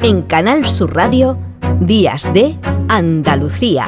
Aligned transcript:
En 0.00 0.22
Canal 0.22 0.68
Sur 0.70 0.94
Radio, 0.94 1.36
Días 1.80 2.32
de 2.32 2.56
Andalucía, 2.88 3.84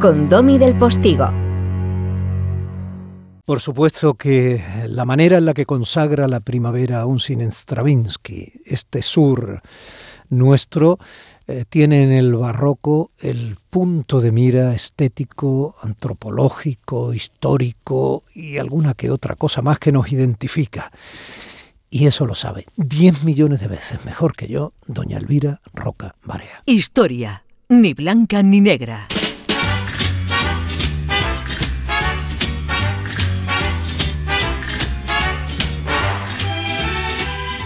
con 0.00 0.28
Domi 0.28 0.58
del 0.58 0.76
Postigo. 0.76 1.30
Por 3.44 3.60
supuesto 3.60 4.14
que 4.14 4.60
la 4.88 5.04
manera 5.04 5.38
en 5.38 5.46
la 5.46 5.54
que 5.54 5.64
consagra 5.64 6.26
la 6.26 6.40
primavera 6.40 7.06
un 7.06 7.20
sin 7.20 7.40
Stravinsky, 7.52 8.54
este 8.64 9.02
sur 9.02 9.62
nuestro, 10.30 10.98
eh, 11.46 11.64
tiene 11.68 12.02
en 12.02 12.10
el 12.10 12.34
barroco 12.34 13.12
el 13.20 13.56
punto 13.70 14.20
de 14.20 14.32
mira 14.32 14.74
estético, 14.74 15.76
antropológico, 15.80 17.14
histórico 17.14 18.24
y 18.34 18.58
alguna 18.58 18.94
que 18.94 19.12
otra 19.12 19.36
cosa 19.36 19.62
más 19.62 19.78
que 19.78 19.92
nos 19.92 20.10
identifica. 20.10 20.90
Y 21.90 22.06
eso 22.06 22.26
lo 22.26 22.34
sabe 22.34 22.66
10 22.76 23.24
millones 23.24 23.60
de 23.60 23.68
veces 23.68 24.04
mejor 24.04 24.34
que 24.34 24.48
yo, 24.48 24.72
doña 24.86 25.18
Elvira 25.18 25.60
Roca 25.72 26.16
Barea. 26.24 26.62
Historia, 26.66 27.44
ni 27.68 27.94
blanca 27.94 28.42
ni 28.42 28.60
negra. 28.60 29.06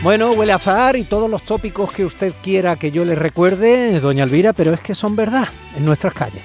Bueno, 0.02 0.30
huele 0.32 0.52
a 0.52 0.56
azar 0.56 0.96
y 0.96 1.04
todos 1.04 1.28
los 1.28 1.42
tópicos 1.42 1.92
que 1.92 2.06
usted 2.06 2.32
quiera 2.42 2.76
que 2.76 2.90
yo 2.90 3.04
le 3.04 3.14
recuerde, 3.14 4.00
doña 4.00 4.24
Elvira, 4.24 4.54
pero 4.54 4.72
es 4.72 4.80
que 4.80 4.94
son 4.94 5.14
verdad 5.14 5.48
en 5.76 5.84
nuestras 5.84 6.14
calles. 6.14 6.42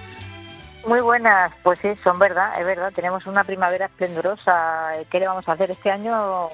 Muy 0.86 1.00
buenas, 1.00 1.54
pues 1.64 1.80
sí, 1.80 1.90
son 2.04 2.20
verdad, 2.20 2.60
es 2.60 2.66
verdad. 2.66 2.92
Tenemos 2.94 3.26
una 3.26 3.44
primavera 3.44 3.86
esplendorosa. 3.86 4.92
¿Qué 5.10 5.20
le 5.20 5.28
vamos 5.28 5.48
a 5.48 5.54
hacer 5.54 5.72
este 5.72 5.90
año? 5.90 6.50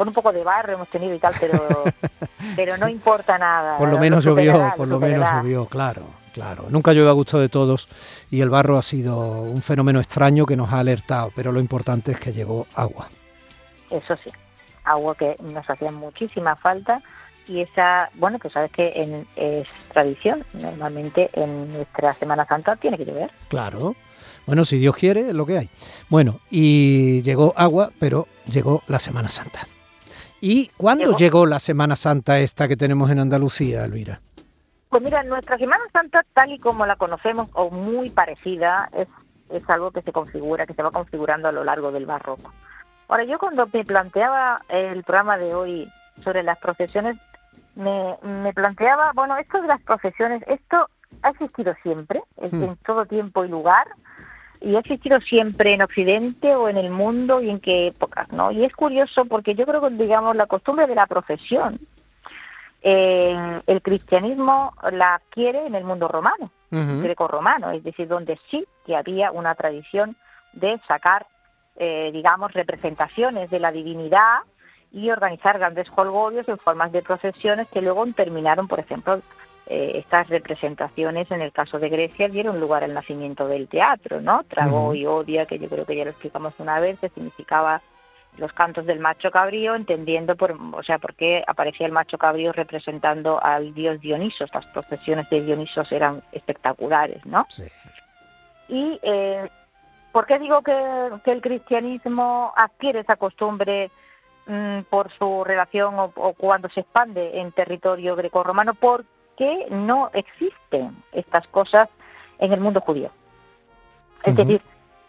Con 0.00 0.08
un 0.08 0.14
poco 0.14 0.32
de 0.32 0.42
barro 0.42 0.72
hemos 0.72 0.88
tenido 0.88 1.14
y 1.14 1.18
tal, 1.18 1.34
pero, 1.38 1.84
pero 2.56 2.78
no 2.78 2.88
importa 2.88 3.36
nada. 3.36 3.76
Por 3.76 3.90
lo 3.90 3.98
menos 3.98 4.24
llovió, 4.24 4.72
por 4.74 4.88
lo 4.88 4.98
menos 4.98 5.28
llovió, 5.34 5.66
claro, 5.66 6.04
claro. 6.32 6.68
Nunca 6.70 6.94
llueve 6.94 7.10
a 7.10 7.12
gusto 7.12 7.38
de 7.38 7.50
todos 7.50 7.86
y 8.30 8.40
el 8.40 8.48
barro 8.48 8.78
ha 8.78 8.82
sido 8.82 9.42
un 9.42 9.60
fenómeno 9.60 10.00
extraño 10.00 10.46
que 10.46 10.56
nos 10.56 10.72
ha 10.72 10.78
alertado, 10.78 11.30
pero 11.36 11.52
lo 11.52 11.60
importante 11.60 12.12
es 12.12 12.18
que 12.18 12.32
llegó 12.32 12.66
agua. 12.74 13.08
Eso 13.90 14.16
sí 14.24 14.30
agua 14.84 15.14
que 15.14 15.36
nos 15.42 15.68
hacía 15.68 15.90
muchísima 15.90 16.56
falta 16.56 17.02
y 17.46 17.60
esa, 17.60 18.08
bueno, 18.14 18.38
pues 18.38 18.54
sabes 18.54 18.72
que 18.72 19.26
es 19.36 19.68
tradición, 19.92 20.46
normalmente 20.54 21.28
en 21.34 21.74
nuestra 21.74 22.14
Semana 22.14 22.46
Santa 22.46 22.74
tiene 22.76 22.96
que 22.96 23.04
llover. 23.04 23.30
Claro. 23.48 23.96
Bueno, 24.46 24.64
si 24.64 24.78
Dios 24.78 24.96
quiere, 24.96 25.28
es 25.28 25.34
lo 25.34 25.44
que 25.44 25.58
hay. 25.58 25.68
Bueno, 26.08 26.40
y 26.50 27.20
llegó 27.20 27.52
agua, 27.54 27.90
pero 27.98 28.28
llegó 28.46 28.82
la 28.88 28.98
Semana 28.98 29.28
Santa. 29.28 29.66
¿Y 30.40 30.68
cuándo 30.76 31.16
llegó, 31.16 31.46
la 31.46 31.58
Semana 31.58 31.96
Santa 31.96 32.38
esta 32.38 32.66
que 32.66 32.76
tenemos 32.76 33.10
en 33.10 33.18
Andalucía, 33.18 33.84
Elvira? 33.84 34.20
Pues 34.88 35.02
mira, 35.02 35.22
nuestra 35.22 35.58
Semana 35.58 35.84
Santa, 35.92 36.24
tal 36.32 36.52
y 36.52 36.58
como 36.58 36.86
la 36.86 36.96
conocemos, 36.96 37.48
o 37.52 37.70
muy 37.70 38.10
parecida, 38.10 38.88
es, 38.92 39.08
es 39.50 39.68
algo 39.68 39.90
que 39.90 40.02
se 40.02 40.12
configura, 40.12 40.66
que 40.66 40.74
se 40.74 40.82
va 40.82 40.90
configurando 40.90 41.48
a 41.48 41.52
lo 41.52 41.62
largo 41.62 41.92
del 41.92 42.06
barroco. 42.06 42.52
Ahora, 43.08 43.24
yo 43.24 43.38
cuando 43.38 43.68
me 43.72 43.84
planteaba 43.84 44.60
el 44.68 45.02
programa 45.04 45.36
de 45.36 45.54
hoy 45.54 45.92
sobre 46.22 46.42
las 46.42 46.58
profesiones, 46.58 47.16
me, 47.74 48.52
planteaba, 48.54 49.12
bueno, 49.14 49.36
esto 49.36 49.60
de 49.60 49.68
las 49.68 49.82
profesiones, 49.82 50.42
esto 50.46 50.88
ha 51.22 51.30
existido 51.30 51.74
siempre, 51.82 52.22
hmm. 52.36 52.62
en 52.62 52.76
todo 52.78 53.06
tiempo 53.06 53.44
y 53.44 53.48
lugar, 53.48 53.86
y 54.60 54.76
ha 54.76 54.80
existido 54.80 55.20
siempre 55.20 55.74
en 55.74 55.82
Occidente 55.82 56.54
o 56.54 56.68
en 56.68 56.76
el 56.76 56.90
mundo 56.90 57.40
y 57.40 57.50
en 57.50 57.60
qué 57.60 57.88
épocas, 57.88 58.30
¿no? 58.32 58.50
Y 58.50 58.64
es 58.64 58.74
curioso 58.74 59.24
porque 59.24 59.54
yo 59.54 59.64
creo 59.66 59.80
que, 59.80 59.90
digamos, 59.90 60.36
la 60.36 60.46
costumbre 60.46 60.86
de 60.86 60.94
la 60.94 61.06
profesión, 61.06 61.78
eh, 62.82 63.60
el 63.66 63.82
cristianismo 63.82 64.74
la 64.92 65.16
adquiere 65.16 65.66
en 65.66 65.74
el 65.74 65.84
mundo 65.84 66.08
romano, 66.08 66.50
greco-romano, 66.70 67.72
es 67.72 67.82
decir, 67.82 68.06
donde 68.06 68.38
sí 68.50 68.64
que 68.86 68.96
había 68.96 69.32
una 69.32 69.54
tradición 69.54 70.16
de 70.52 70.78
sacar 70.86 71.26
eh, 71.82 72.10
digamos, 72.12 72.52
representaciones 72.52 73.48
de 73.48 73.58
la 73.58 73.72
divinidad 73.72 74.40
y 74.92 75.08
organizar 75.10 75.58
grandes 75.58 75.88
holgorios 75.94 76.46
en 76.46 76.58
formas 76.58 76.92
de 76.92 77.00
procesiones 77.00 77.68
que 77.68 77.80
luego 77.80 78.04
terminaron, 78.14 78.68
por 78.68 78.80
ejemplo, 78.80 79.22
eh, 79.72 79.98
estas 79.98 80.28
representaciones 80.28 81.30
en 81.30 81.40
el 81.40 81.52
caso 81.52 81.78
de 81.78 81.88
Grecia 81.88 82.28
dieron 82.28 82.58
lugar 82.58 82.82
al 82.82 82.92
nacimiento 82.92 83.46
del 83.46 83.68
teatro, 83.68 84.20
¿no? 84.20 84.42
Trago 84.44 84.94
y 84.94 85.06
Odia, 85.06 85.46
que 85.46 85.58
yo 85.58 85.68
creo 85.68 85.86
que 85.86 85.94
ya 85.94 86.04
lo 86.04 86.10
explicamos 86.10 86.54
una 86.58 86.80
vez, 86.80 86.98
que 86.98 87.08
significaba 87.10 87.80
los 88.36 88.52
cantos 88.52 88.84
del 88.86 88.98
macho 88.98 89.30
cabrío, 89.30 89.74
entendiendo 89.74 90.34
por, 90.34 90.56
o 90.72 90.82
sea, 90.82 90.98
por 90.98 91.14
qué 91.14 91.44
aparecía 91.46 91.86
el 91.86 91.92
macho 91.92 92.18
cabrío 92.18 92.52
representando 92.52 93.42
al 93.42 93.72
dios 93.72 94.00
Dioniso. 94.00 94.44
Estas 94.44 94.66
procesiones 94.66 95.30
de 95.30 95.40
Dionisos 95.40 95.92
eran 95.92 96.22
espectaculares, 96.32 97.24
¿no? 97.24 97.46
Sí. 97.48 97.64
Y 98.68 98.98
eh, 99.02 99.48
¿Por 100.12 100.26
qué 100.26 100.38
digo 100.38 100.62
que, 100.62 101.30
el 101.30 101.40
cristianismo 101.40 102.52
adquiere 102.56 103.00
esa 103.00 103.16
costumbre 103.16 103.90
mm, 104.46 104.80
por 104.90 105.12
su 105.12 105.44
relación 105.44 105.94
o, 105.96 106.10
cuando 106.34 106.68
se 106.70 106.80
expande 106.80 107.38
en 107.40 107.52
territorio 107.52 108.16
grecorromano? 108.16 108.74
Porque 108.74 109.19
no 109.70 110.10
existen 110.12 111.02
estas 111.12 111.46
cosas 111.48 111.88
en 112.38 112.52
el 112.52 112.60
mundo 112.60 112.80
judío. 112.80 113.10
Es 114.24 114.36
decir, 114.36 114.60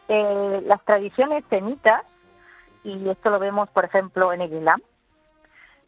eh, 0.08 0.62
las 0.66 0.84
tradiciones 0.86 1.44
semitas, 1.50 2.04
y 2.84 3.10
esto 3.10 3.30
lo 3.30 3.40
vemos, 3.40 3.70
por 3.70 3.86
ejemplo, 3.86 4.34
en 4.34 4.42
el 4.42 4.54
Islam, 4.54 4.82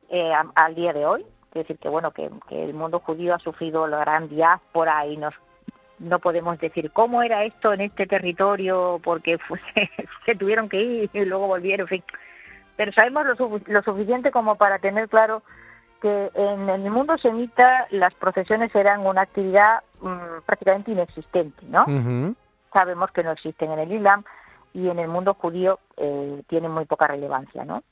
eh, 0.10 0.34
al 0.56 0.76
día 0.76 0.94
de 0.94 1.06
hoy, 1.06 1.26
es 1.50 1.54
decir, 1.54 1.78
que 1.78 1.90
bueno, 1.90 2.12
que, 2.12 2.30
que, 2.50 2.64
el 2.64 2.74
mundo 2.74 3.00
judío 3.00 3.36
ha 3.36 3.40
sufrido 3.40 3.88
la 3.88 4.00
gran 4.00 4.28
diáspora 4.28 5.06
y 5.06 5.18
nos 5.18 5.34
no 6.00 6.20
podemos 6.20 6.60
decir 6.60 6.92
cómo 6.92 7.24
era 7.24 7.46
esto 7.46 7.72
en 7.74 7.82
este 7.82 8.06
territorio 8.06 9.00
porque 9.04 9.38
se 10.26 10.36
tuvieron 10.36 10.68
que 10.70 10.82
ir 10.82 11.10
y 11.14 11.26
luego 11.26 11.48
volvieron, 11.48 11.86
en 11.86 11.88
fin. 11.88 12.04
Pero 12.76 12.92
sabemos 12.92 13.26
lo, 13.68 13.84
suficiente 13.84 14.32
como 14.32 14.56
para 14.56 14.80
tener 14.80 15.08
claro 15.08 15.44
que 16.04 16.32
en, 16.36 16.70
el 16.70 16.92
mundo 16.92 17.18
semita 17.18 17.88
las 17.90 18.14
procesiones 18.16 18.76
eran 18.76 19.06
una 19.08 19.22
actividad 19.22 19.84
mm, 20.02 20.42
prácticamente 20.46 20.92
inexistente, 20.92 21.66
¿no? 21.66 21.86
Sabemos 22.74 23.10
que 23.12 23.24
no 23.24 23.32
existen 23.32 23.72
en 23.72 23.80
el 23.80 23.92
Islam 23.94 24.26
y 24.74 24.90
en 24.90 25.00
el 25.00 25.08
mundo 25.08 25.34
judío 25.34 25.80
eh, 25.96 26.44
tienen 26.48 26.72
muy 26.72 26.84
poca 26.84 27.08
relevancia, 27.08 27.64
¿no? 27.64 27.84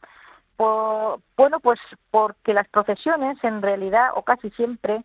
bueno, 1.37 1.59
pues 1.59 1.79
porque 2.11 2.53
las 2.53 2.67
procesiones 2.67 3.43
en 3.43 3.63
realidad 3.63 4.09
o 4.13 4.21
casi 4.21 4.51
siempre 4.51 5.03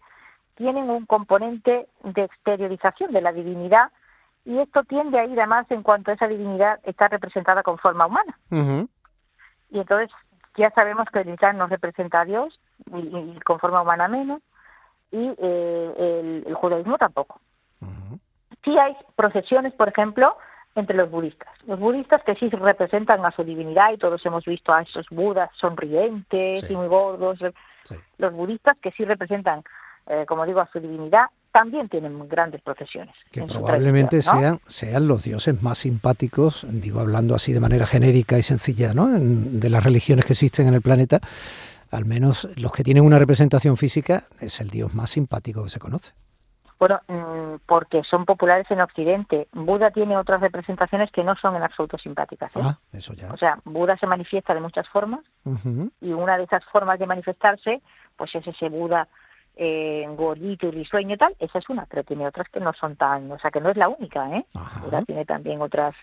tienen 0.54 0.90
un 0.90 1.06
componente 1.06 1.88
de 2.02 2.24
exteriorización 2.24 3.10
de 3.12 3.22
la 3.22 3.32
divinidad 3.32 3.90
y 4.44 4.58
esto 4.58 4.84
tiende 4.84 5.18
a 5.18 5.24
ir 5.24 5.40
además 5.40 5.64
en 5.70 5.82
cuanto 5.82 6.12
esa 6.12 6.28
divinidad 6.28 6.78
está 6.82 7.08
representada 7.08 7.62
con 7.62 7.78
forma 7.78 8.04
humana. 8.04 8.38
Y 9.70 9.78
entonces 9.78 10.10
ya 10.56 10.70
sabemos 10.70 11.06
que 11.12 11.20
el 11.20 11.28
Islam 11.28 11.58
no 11.58 11.66
representa 11.66 12.20
a 12.20 12.24
Dios 12.24 12.60
y, 12.94 13.38
con 13.40 13.58
forma 13.58 13.82
humana 13.82 14.08
menos 14.08 14.42
y 15.10 15.32
eh, 15.38 16.42
el, 16.46 16.54
judaísmo 16.54 16.98
tampoco. 16.98 17.40
Sí 18.64 18.76
hay 18.76 18.96
procesiones, 19.14 19.72
por 19.74 19.88
ejemplo, 19.88 20.36
entre 20.74 20.96
los 20.96 21.08
budistas. 21.10 21.48
Los 21.66 21.78
budistas 21.78 22.22
que 22.24 22.34
sí 22.34 22.48
representan 22.50 23.24
a 23.24 23.30
su 23.30 23.44
divinidad 23.44 23.92
y 23.92 23.98
todos 23.98 24.24
hemos 24.26 24.44
visto 24.44 24.72
a 24.72 24.82
esos 24.82 25.08
budas 25.10 25.50
sonrientes 25.54 26.68
y 26.68 26.76
muy 26.76 26.88
gordos. 26.88 27.38
Los 28.18 28.32
budistas 28.32 28.76
que 28.82 28.90
sí 28.90 29.04
representan 29.04 29.62
eh, 30.08 30.24
como 30.26 30.46
digo, 30.46 30.60
a 30.60 30.70
su 30.70 30.78
divinidad, 30.78 31.26
también 31.56 31.88
tienen 31.88 32.28
grandes 32.28 32.60
procesiones. 32.60 33.14
Que 33.32 33.42
probablemente 33.44 34.20
sean, 34.20 34.60
sean 34.66 35.08
los 35.08 35.22
dioses 35.22 35.62
más 35.62 35.78
simpáticos, 35.78 36.66
digo 36.68 37.00
hablando 37.00 37.34
así 37.34 37.54
de 37.54 37.60
manera 37.60 37.86
genérica 37.86 38.36
y 38.36 38.42
sencilla, 38.42 38.92
¿no? 38.92 39.06
de 39.08 39.70
las 39.70 39.82
religiones 39.82 40.26
que 40.26 40.34
existen 40.34 40.68
en 40.68 40.74
el 40.74 40.82
planeta, 40.82 41.18
al 41.90 42.04
menos 42.04 42.46
los 42.60 42.72
que 42.72 42.82
tienen 42.82 43.04
una 43.04 43.18
representación 43.18 43.78
física, 43.78 44.24
es 44.38 44.60
el 44.60 44.68
dios 44.68 44.94
más 44.94 45.08
simpático 45.08 45.64
que 45.64 45.70
se 45.70 45.78
conoce. 45.78 46.12
Bueno, 46.78 47.00
mm, 47.08 47.60
porque 47.64 48.02
son 48.04 48.26
populares 48.26 48.70
en 48.70 48.82
Occidente. 48.82 49.48
Buda 49.52 49.90
tiene 49.92 50.18
otras 50.18 50.42
representaciones 50.42 51.10
que 51.10 51.24
no 51.24 51.36
son 51.36 51.56
en 51.56 51.62
absoluto 51.62 51.96
simpáticas. 51.96 52.54
¿eh? 52.54 52.60
Ah, 52.62 52.78
eso 52.92 53.14
ya. 53.14 53.32
O 53.32 53.38
sea, 53.38 53.60
Buda 53.64 53.96
se 53.96 54.06
manifiesta 54.06 54.52
de 54.52 54.60
muchas 54.60 54.86
formas 54.90 55.20
y 56.02 56.12
una 56.12 56.36
de 56.36 56.44
esas 56.44 56.62
formas 56.66 56.98
de 56.98 57.06
manifestarse, 57.06 57.80
pues 58.14 58.34
es 58.34 58.46
ese 58.46 58.68
Buda 58.68 59.08
eh, 59.56 60.06
gordito 60.10 60.68
y 60.68 60.70
risueño 60.70 61.14
y 61.14 61.18
tal, 61.18 61.34
esa 61.38 61.58
es 61.58 61.68
una, 61.68 61.86
pero 61.86 62.04
tiene 62.04 62.26
otras 62.26 62.48
que 62.48 62.60
no 62.60 62.72
son 62.74 62.96
tan, 62.96 63.30
o 63.32 63.38
sea, 63.38 63.50
que 63.50 63.60
no 63.60 63.70
es 63.70 63.76
la 63.76 63.88
única, 63.88 64.30
¿eh? 64.36 64.44
tiene 65.06 65.24
también 65.24 65.62
otras 65.62 65.94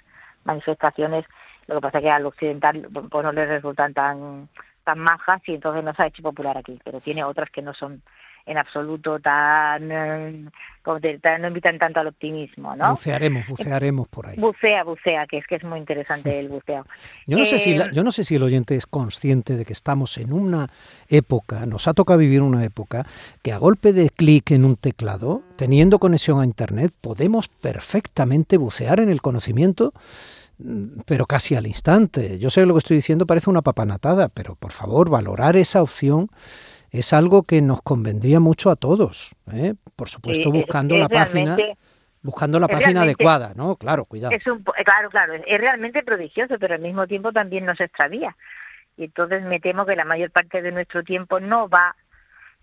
manifestaciones, 0.43 1.25
lo 1.67 1.75
que 1.75 1.81
pasa 1.81 1.99
es 1.99 2.03
que 2.03 2.11
al 2.11 2.25
occidental 2.25 2.87
pues 3.09 3.23
no 3.23 3.31
le 3.31 3.45
resultan 3.45 3.93
tan 3.93 4.49
tan 4.83 4.99
majas 4.99 5.41
y 5.47 5.55
entonces 5.55 5.83
no 5.83 5.93
se 5.93 6.03
ha 6.03 6.07
hecho 6.07 6.23
popular 6.23 6.57
aquí, 6.57 6.79
pero 6.83 6.99
tiene 6.99 7.23
otras 7.23 7.49
que 7.49 7.61
no 7.61 7.73
son 7.73 8.01
en 8.45 8.57
absoluto 8.57 9.19
tan, 9.19 9.89
eh, 9.91 10.45
no 10.85 11.47
invitan 11.47 11.79
tanto 11.79 12.01
al 12.01 12.07
optimismo, 12.07 12.75
¿no? 12.75 12.89
Bucearemos, 12.89 13.47
bucearemos 13.47 14.07
por 14.09 14.27
ahí. 14.27 14.35
Bucea, 14.37 14.83
bucea, 14.83 15.25
que 15.27 15.37
es 15.37 15.47
que 15.47 15.55
es 15.55 15.63
muy 15.63 15.79
interesante 15.79 16.37
el 16.39 16.49
buceo. 16.49 16.85
Yo 17.27 17.37
no 17.37 17.45
sé 17.45 17.59
si 17.59 17.71
eh, 17.71 17.89
yo 17.93 18.03
no 18.03 18.11
sé 18.11 18.25
si 18.25 18.35
el 18.35 18.43
oyente 18.43 18.75
es 18.75 18.85
consciente 18.85 19.55
de 19.55 19.63
que 19.63 19.71
estamos 19.71 20.17
en 20.17 20.33
una 20.33 20.69
época, 21.07 21.65
nos 21.65 21.87
ha 21.87 21.93
tocado 21.93 22.19
vivir 22.19 22.41
una 22.41 22.63
época 22.65 23.05
que 23.41 23.53
a 23.53 23.57
golpe 23.57 23.93
de 23.93 24.09
clic 24.09 24.51
en 24.51 24.65
un 24.65 24.75
teclado, 24.75 25.41
teniendo 25.55 25.99
conexión 25.99 26.41
a 26.41 26.45
internet, 26.45 26.91
podemos 26.99 27.47
perfectamente 27.47 28.57
bucear 28.57 28.99
en 28.99 29.09
el 29.09 29.21
conocimiento 29.21 29.93
mm, 30.59 31.01
pero 31.05 31.25
casi 31.25 31.55
al 31.55 31.65
instante. 31.65 32.39
Yo 32.39 32.49
sé 32.49 32.61
que 32.61 32.67
lo 32.67 32.73
que 32.73 32.79
estoy 32.79 32.97
diciendo 32.97 33.25
parece 33.25 33.49
una 33.49 33.61
papanatada, 33.61 34.27
pero 34.27 34.55
por 34.55 34.73
favor, 34.73 35.09
valorar 35.09 35.55
esa 35.55 35.81
opción 35.81 36.29
es 36.93 37.11
algo 37.11 37.43
que 37.43 37.61
nos 37.61 37.81
convendría 37.81 38.39
mucho 38.39 38.69
a 38.69 38.75
todos, 38.75 39.35
¿eh? 39.51 39.73
por 39.95 40.07
supuesto 40.07 40.51
buscando 40.51 40.95
la 40.95 41.09
página 41.09 41.57
buscando 42.21 42.57
la 42.59 42.69
página 42.69 43.01
adecuada, 43.01 43.51
¿no? 43.55 43.75
Claro, 43.75 44.05
cuidado. 44.05 44.33
Es 44.33 44.47
un, 44.47 44.63
claro, 44.63 45.09
claro, 45.09 45.33
es 45.33 45.59
realmente 45.59 46.03
prodigioso, 46.03 46.55
pero 46.57 46.75
al 46.75 46.79
mismo 46.79 47.05
tiempo 47.05 47.33
también 47.33 47.65
nos 47.65 47.81
extravía. 47.81 48.33
Y 48.95 49.05
entonces 49.05 49.43
me 49.43 49.59
temo 49.59 49.85
que 49.85 49.95
la 49.97 50.05
mayor 50.05 50.31
parte 50.31 50.61
de 50.61 50.71
nuestro 50.71 51.03
tiempo 51.03 51.41
no 51.41 51.67
va 51.67 51.95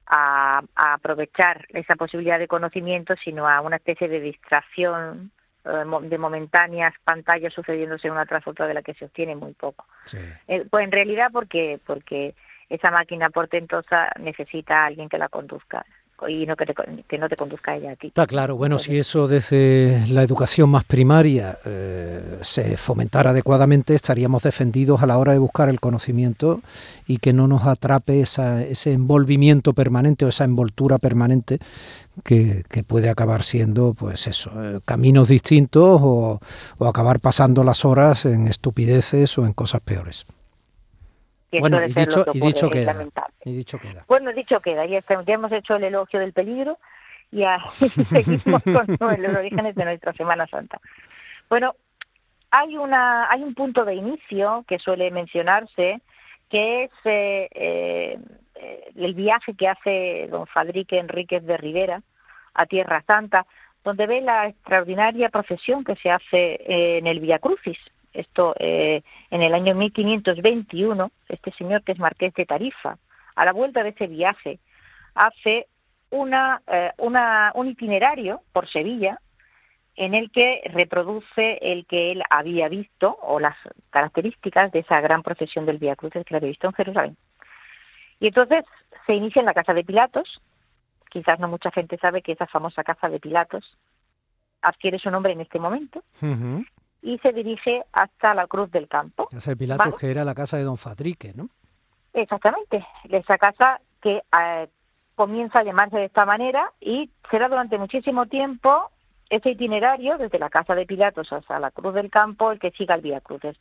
a, 0.07 0.63
aprovechar 0.75 1.67
esa 1.69 1.95
posibilidad 1.97 2.39
de 2.39 2.49
conocimiento, 2.49 3.15
sino 3.23 3.47
a 3.47 3.61
una 3.61 3.77
especie 3.77 4.09
de 4.09 4.21
distracción 4.21 5.31
eh, 5.67 5.85
de 6.03 6.19
momentáneas 6.19 6.95
pantallas 7.05 7.53
sucediéndose 7.53 8.11
una 8.11 8.25
tras 8.25 8.47
otra 8.47 8.67
de 8.67 8.75
la 8.75 8.83
que 8.83 8.95
se 8.95 9.05
obtiene 9.05 9.37
muy 9.37 9.53
poco. 9.53 9.85
Eh, 10.49 10.65
pues 10.71 10.85
en 10.85 10.93
realidad 10.93 11.29
porque 11.33 11.79
porque 11.85 12.35
esa 12.71 12.91
máquina 12.91 13.31
portentosa 13.31 14.11
necesita 14.21 14.85
a 14.85 14.87
alguien 14.87 15.09
que 15.09 15.19
la 15.19 15.29
conduzca 15.29 15.85
y 16.29 16.45
no 16.47 16.57
que, 16.57 16.67
que, 17.09 17.19
no 17.19 17.29
te 17.29 17.37
conduzca 17.37 17.75
ella 17.75 17.93
a 17.93 17.97
ti. 17.97 18.09
Está 18.09 18.27
claro, 18.27 18.57
bueno, 18.57 18.79
si 18.79 18.99
eso 18.99 19.27
desde 19.27 20.07
la 20.09 20.23
educación 20.23 20.69
más 20.69 20.85
primaria 20.85 21.59
eh, 21.65 22.39
se 22.43 22.77
fomentara 22.77 23.31
adecuadamente, 23.31 23.95
estaríamos 23.95 24.43
defendidos 24.43 25.03
a 25.03 25.07
la 25.07 25.19
hora 25.19 25.33
de 25.33 25.39
buscar 25.39 25.69
el 25.69 25.81
conocimiento 25.81 26.61
y 27.07 27.19
que 27.19 27.33
no 27.33 27.47
nos 27.47 27.67
atrape 27.67 28.21
esa, 28.21 28.63
ese 28.63 28.93
envolvimiento 28.93 29.73
permanente 29.73 30.25
o 30.25 30.29
esa 30.29 30.45
envoltura 30.45 30.99
permanente 30.99 31.59
que, 32.23 32.65
que 32.69 32.83
puede 32.83 33.09
acabar 33.09 33.43
siendo, 33.43 33.95
pues 33.95 34.27
eso, 34.27 34.51
eh, 34.63 34.81
caminos 34.85 35.29
distintos 35.29 36.01
o, 36.03 36.41
o 36.79 36.87
acabar 36.87 37.21
pasando 37.21 37.65
las 37.65 37.85
horas 37.85 38.27
en 38.27 38.47
estupideces 38.47 39.39
o 39.39 39.47
en 39.47 39.53
cosas 39.53 39.81
peores 39.81 40.27
bueno, 41.59 41.85
y 41.85 41.93
dicho, 41.93 42.25
y 42.33 42.41
dicho 42.41 42.71
queda. 42.71 42.95
Y 43.45 43.57
dicho 43.57 43.79
queda. 43.79 44.05
Bueno, 44.07 44.33
dicho 44.33 44.61
queda. 44.61 44.87
Ya, 44.87 45.01
ya 45.01 45.35
hemos 45.35 45.51
hecho 45.51 45.77
el 45.77 45.85
elogio 45.85 46.21
del 46.21 46.33
peligro 46.33 46.79
y 47.33 47.43
seguimos 48.05 48.63
con 48.63 48.87
los 49.23 49.35
orígenes 49.35 49.75
de 49.75 49.85
nuestra 49.85 50.13
Semana 50.13 50.47
Santa. 50.47 50.81
Bueno, 51.49 51.75
hay 52.51 52.77
una 52.77 53.31
hay 53.31 53.43
un 53.43 53.55
punto 53.55 53.85
de 53.85 53.95
inicio 53.95 54.65
que 54.69 54.79
suele 54.79 55.11
mencionarse 55.11 56.01
que 56.49 56.85
es 56.85 56.91
eh, 57.05 57.49
eh, 57.55 58.91
el 58.97 59.15
viaje 59.15 59.55
que 59.55 59.69
hace 59.69 60.29
don 60.31 60.47
Fadrique 60.47 60.99
Enríquez 60.99 61.45
de 61.45 61.57
Rivera 61.57 62.03
a 62.55 62.67
Tierra 62.67 63.03
Santa, 63.07 63.47
donde 63.85 64.07
ve 64.07 64.21
la 64.21 64.49
extraordinaria 64.49 65.29
procesión 65.29 65.85
que 65.85 65.95
se 65.97 66.11
hace 66.11 66.99
en 66.99 67.07
el 67.07 67.21
Via 67.21 67.39
Crucis, 67.39 67.79
esto 68.13 68.55
eh, 68.59 69.03
en 69.31 69.43
el 69.43 69.55
año 69.55 69.75
1521, 69.75 71.11
este 71.29 71.53
señor 71.53 71.83
que 71.83 71.93
es 71.93 71.99
marqués 71.99 72.35
de 72.35 72.47
Tarifa, 72.47 72.99
a 73.37 73.45
la 73.45 73.53
vuelta 73.53 73.83
de 73.83 73.91
ese 73.91 74.07
viaje, 74.07 74.59
hace 75.15 75.67
una, 76.11 76.63
eh, 76.67 76.93
una, 76.99 77.53
un 77.55 77.69
itinerario 77.69 78.43
por 78.53 78.69
Sevilla 78.69 79.21
en 79.97 80.15
el 80.15 80.31
que 80.31 80.63
reproduce 80.73 81.59
el 81.61 81.87
que 81.87 82.13
él 82.13 82.23
había 82.31 82.69
visto 82.69 83.19
o 83.23 83.39
las 83.39 83.57
características 83.91 84.73
de 84.73 84.81
esa 84.81 85.01
gran 85.01 85.23
procesión 85.23 85.67
del 85.67 85.79
Vía 85.79 85.97
Cruces 85.97 86.25
que 86.25 86.37
había 86.37 86.49
visto 86.49 86.67
en 86.67 86.73
Jerusalén. 86.73 87.17
Y 88.19 88.29
entonces 88.29 88.65
se 89.07 89.15
inicia 89.15 89.41
en 89.41 89.47
la 89.47 89.55
casa 89.55 89.75
de 89.75 89.85
Pilatos. 89.85 90.41
Quizás 91.11 91.39
no 91.41 91.49
mucha 91.49 91.71
gente 91.71 91.99
sabe 91.99 92.23
que 92.23 92.33
esa 92.33 92.47
famosa 92.47 92.85
casa 92.85 93.09
de 93.09 93.21
Pilatos 93.21 93.77
adquiere 94.63 94.99
su 94.99 95.11
nombre 95.11 95.33
en 95.33 95.41
este 95.41 95.59
momento 95.59 96.03
y 97.03 97.19
se 97.19 97.33
dirige 97.33 97.85
hasta 97.93 98.35
la 98.35 98.47
Cruz 98.47 98.71
del 98.71 98.89
Campo. 98.89 99.27
Casa 99.27 99.51
de 99.51 99.57
Pilatos, 99.57 99.95
que 99.99 100.11
era 100.11 100.25
la 100.25 100.35
casa 100.35 100.57
de 100.57 100.65
Don 100.65 100.77
Fadrique, 100.77 101.33
¿no? 101.35 101.49
Exactamente, 102.13 102.85
esa 103.09 103.39
casa 103.39 103.81
que 104.03 104.23
eh, 104.39 104.69
comienza 105.15 105.61
a 105.61 105.65
llamarse 105.65 105.97
de 105.97 106.07
esta 106.07 106.25
manera 106.25 106.73
y 106.81 107.11
será 107.31 107.49
durante 107.49 107.79
muchísimo 107.79 108.27
tiempo 108.27 108.91
ese 109.29 109.51
itinerario 109.51 110.19
desde 110.19 110.39
la 110.39 110.51
casa 110.51 110.75
de 110.75 110.87
Pilatos 110.87 111.33
hasta 111.33 111.61
la 111.61 111.71
Cruz 111.71 111.95
del 111.95 112.11
Campo 112.11 112.51
el 112.51 112.59
que 112.59 112.73
siga 112.73 112.97
el 112.97 113.01
Vía 113.01 113.21
Cruces. 113.21 113.57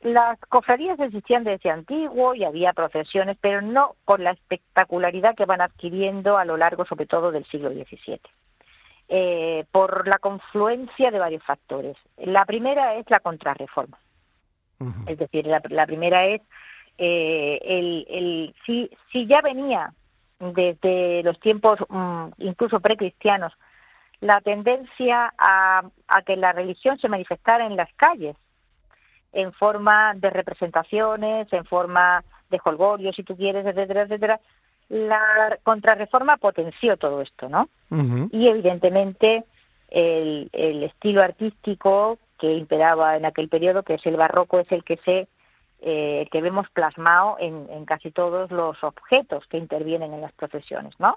Las 0.00 0.38
cofradías 0.48 0.98
existían 0.98 1.44
desde 1.44 1.70
antiguo 1.70 2.34
y 2.34 2.42
había 2.44 2.72
procesiones, 2.72 3.36
pero 3.40 3.62
no 3.62 3.94
con 4.04 4.24
la 4.24 4.32
espectacularidad 4.32 5.36
que 5.36 5.44
van 5.44 5.60
adquiriendo 5.60 6.38
a 6.38 6.44
lo 6.44 6.56
largo, 6.56 6.84
sobre 6.84 7.06
todo, 7.06 7.30
del 7.30 7.44
siglo 7.46 7.70
XVII. 7.70 8.20
Eh, 9.14 9.66
por 9.70 10.08
la 10.08 10.16
confluencia 10.16 11.10
de 11.10 11.18
varios 11.18 11.44
factores. 11.44 11.98
La 12.16 12.46
primera 12.46 12.94
es 12.94 13.04
la 13.10 13.20
contrarreforma. 13.20 13.98
Es 15.06 15.18
decir, 15.18 15.46
la, 15.46 15.86
primera 15.86 16.24
es 16.24 16.40
eh, 16.96 17.58
el, 17.62 18.06
el 18.08 18.54
si, 18.64 18.90
si 19.12 19.26
ya 19.26 19.42
venía 19.42 19.92
desde 20.38 21.22
los 21.24 21.38
tiempos 21.40 21.78
mm, 21.90 22.28
incluso 22.38 22.80
precristianos 22.80 23.52
la 24.20 24.40
tendencia 24.40 25.34
a, 25.36 25.82
a 26.08 26.22
que 26.22 26.36
la 26.36 26.52
religión 26.54 26.98
se 26.98 27.10
manifestara 27.10 27.66
en 27.66 27.76
las 27.76 27.92
calles 27.96 28.34
en 29.34 29.52
forma 29.52 30.14
de 30.14 30.30
representaciones, 30.30 31.52
en 31.52 31.66
forma 31.66 32.24
de 32.48 32.58
holgorios, 32.64 33.14
si 33.14 33.24
tú 33.24 33.36
quieres, 33.36 33.66
etcétera, 33.66 34.04
etcétera, 34.04 34.40
la 34.92 35.58
contrarreforma 35.62 36.36
potenció 36.36 36.98
todo 36.98 37.22
esto, 37.22 37.48
¿no? 37.48 37.68
Y 38.30 38.46
evidentemente 38.46 39.44
el, 39.88 40.50
el, 40.52 40.82
estilo 40.82 41.22
artístico 41.22 42.18
que 42.38 42.52
imperaba 42.52 43.16
en 43.16 43.24
aquel 43.24 43.48
periodo, 43.48 43.84
que 43.84 43.94
es 43.94 44.06
el 44.06 44.16
barroco, 44.16 44.60
es 44.60 44.70
el 44.70 44.84
que 44.84 44.98
se 44.98 45.28
eh, 45.80 46.28
que 46.30 46.42
vemos 46.42 46.68
plasmado 46.70 47.36
en, 47.40 47.68
en, 47.70 47.86
casi 47.86 48.10
todos 48.10 48.50
los 48.50 48.84
objetos 48.84 49.46
que 49.46 49.56
intervienen 49.56 50.12
en 50.12 50.20
las 50.20 50.32
procesiones, 50.32 50.94
¿no? 51.00 51.16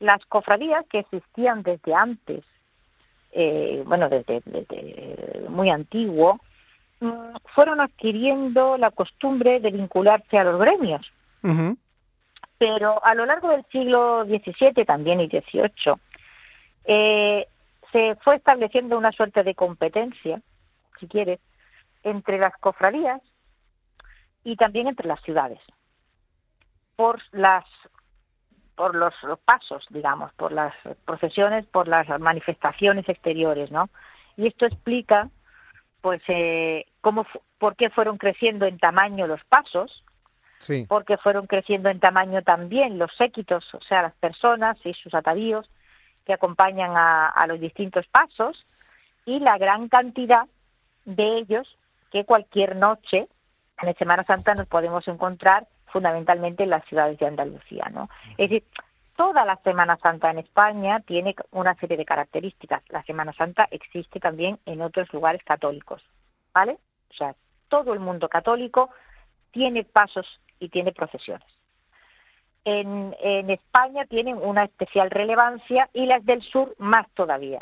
Las 0.00 0.24
cofradías 0.26 0.84
que 0.90 0.98
existían 0.98 1.62
desde 1.62 1.94
antes, 1.94 2.44
eh, 3.32 3.84
bueno, 3.86 4.08
desde, 4.08 4.42
muy 5.48 5.70
antiguo, 5.70 6.40
mm, 7.00 7.36
fueron 7.54 7.80
adquiriendo 7.80 8.76
la 8.76 8.90
costumbre 8.90 9.60
de 9.60 9.70
vincularse 9.70 10.38
a 10.38 10.44
los 10.44 10.60
gremios 10.60 11.10
pero 12.58 13.04
a 13.04 13.14
lo 13.14 13.24
largo 13.24 13.48
del 13.48 13.64
siglo 13.66 14.24
XVII 14.24 14.84
también 14.84 15.20
y 15.20 15.28
XVIII 15.28 15.94
eh, 16.84 17.46
se 17.92 18.16
fue 18.16 18.36
estableciendo 18.36 18.98
una 18.98 19.12
suerte 19.12 19.42
de 19.42 19.54
competencia, 19.54 20.42
si 20.98 21.06
quieres, 21.06 21.40
entre 22.02 22.38
las 22.38 22.56
cofradías 22.58 23.22
y 24.44 24.56
también 24.56 24.88
entre 24.88 25.06
las 25.06 25.20
ciudades 25.22 25.60
por 26.98 27.20
las 27.30 27.64
por 28.74 28.94
los 28.94 29.14
pasos, 29.44 29.84
digamos, 29.90 30.32
por 30.34 30.52
las 30.52 30.72
procesiones, 31.04 31.66
por 31.66 31.88
las 31.88 32.08
manifestaciones 32.20 33.08
exteriores, 33.08 33.72
¿no? 33.72 33.88
Y 34.36 34.46
esto 34.46 34.66
explica, 34.66 35.30
pues, 36.00 36.22
eh, 36.28 36.86
cómo, 37.00 37.26
por 37.58 37.74
qué 37.74 37.90
fueron 37.90 38.18
creciendo 38.18 38.66
en 38.66 38.78
tamaño 38.78 39.26
los 39.26 39.42
pasos, 39.44 40.04
porque 40.88 41.16
fueron 41.18 41.46
creciendo 41.46 41.88
en 41.88 42.00
tamaño 42.00 42.42
también 42.42 42.98
los 42.98 43.14
séquitos, 43.16 43.72
o 43.74 43.80
sea, 43.80 44.02
las 44.02 44.14
personas 44.14 44.76
y 44.84 44.92
sus 44.94 45.14
atavíos 45.14 45.68
que 46.24 46.32
acompañan 46.32 46.92
a, 46.94 47.46
los 47.46 47.60
distintos 47.60 48.06
pasos 48.08 48.64
y 49.24 49.40
la 49.40 49.56
gran 49.56 49.88
cantidad 49.88 50.46
de 51.04 51.38
ellos 51.38 51.76
que 52.10 52.24
cualquier 52.24 52.76
noche 52.76 53.26
en 53.80 53.86
la 53.86 53.94
Semana 53.94 54.24
Santa 54.24 54.54
nos 54.54 54.66
podemos 54.66 55.06
encontrar 55.08 55.66
fundamentalmente 55.86 56.64
en 56.64 56.70
las 56.70 56.84
ciudades 56.84 57.18
de 57.18 57.26
Andalucía, 57.26 57.88
¿no? 57.92 58.10
Es 58.32 58.50
decir, 58.50 58.64
toda 59.16 59.44
la 59.44 59.56
Semana 59.64 59.96
Santa 59.96 60.30
en 60.30 60.38
España 60.38 61.00
tiene 61.00 61.34
una 61.52 61.74
serie 61.76 61.96
de 61.96 62.04
características. 62.04 62.82
La 62.90 63.02
Semana 63.04 63.32
Santa 63.32 63.66
existe 63.70 64.20
también 64.20 64.58
en 64.66 64.82
otros 64.82 65.10
lugares 65.14 65.42
católicos, 65.44 66.02
¿vale? 66.52 66.78
O 67.10 67.14
sea, 67.14 67.34
todo 67.68 67.94
el 67.94 68.00
mundo 68.00 68.28
católico 68.28 68.90
tiene 69.50 69.84
pasos 69.84 70.26
y 70.58 70.68
tiene 70.68 70.92
procesiones. 70.92 71.46
En, 72.64 73.14
en, 73.20 73.48
España 73.50 74.04
tienen 74.06 74.36
una 74.36 74.64
especial 74.64 75.10
relevancia 75.10 75.88
y 75.94 76.04
las 76.06 76.24
del 76.24 76.42
sur 76.42 76.74
más 76.78 77.06
todavía. 77.14 77.60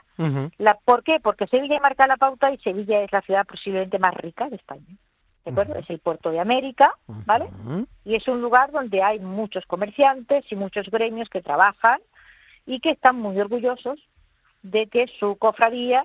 la, 0.58 0.74
¿Por 0.84 1.04
qué? 1.04 1.20
Porque 1.20 1.46
Sevilla 1.46 1.78
marca 1.80 2.06
la 2.06 2.16
pauta 2.16 2.50
y 2.50 2.58
Sevilla 2.58 3.02
es 3.02 3.12
la 3.12 3.20
ciudad 3.20 3.46
posiblemente 3.46 3.98
más 3.98 4.14
rica 4.14 4.48
de 4.48 4.56
España. 4.56 4.96
¿de 5.46 5.52
acuerdo? 5.52 5.76
Es 5.76 5.88
el 5.90 6.00
puerto 6.00 6.30
de 6.32 6.40
América, 6.40 6.92
¿vale? 7.24 7.46
Y 8.04 8.16
es 8.16 8.26
un 8.26 8.42
lugar 8.42 8.72
donde 8.72 9.00
hay 9.00 9.20
muchos 9.20 9.64
comerciantes 9.66 10.44
y 10.50 10.56
muchos 10.56 10.90
gremios 10.90 11.28
que 11.28 11.40
trabajan 11.40 12.00
y 12.66 12.80
que 12.80 12.90
están 12.90 13.16
muy 13.16 13.38
orgullosos 13.38 14.00
de 14.62 14.88
que 14.88 15.06
su 15.20 15.36
cofradía, 15.36 16.04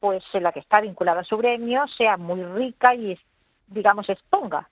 pues 0.00 0.22
la 0.34 0.52
que 0.52 0.60
está 0.60 0.82
vinculada 0.82 1.22
a 1.22 1.24
su 1.24 1.38
gremio, 1.38 1.88
sea 1.96 2.18
muy 2.18 2.44
rica 2.44 2.94
y, 2.94 3.18
digamos, 3.68 4.10
exponga 4.10 4.68